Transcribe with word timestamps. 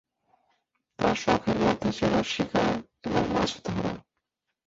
তার 0.99 1.15
শখের 1.15 1.57
মধ্যে 1.59 1.89
ছিল 1.91 2.13
শিকার 2.23 2.71
এবং 3.03 3.23
মাছ 3.33 3.51
ধরা। 3.65 3.91